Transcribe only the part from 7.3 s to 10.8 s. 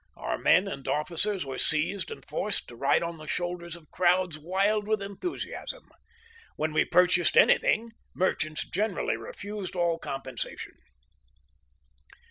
anything, merchants generally refused all compensation.